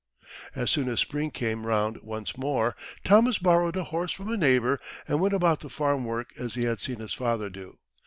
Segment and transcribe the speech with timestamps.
[0.55, 4.79] As soon as spring came round once more, Thomas borrowed a horse from a neighbour,
[5.07, 7.77] and went about the farm work as he had seen his father do.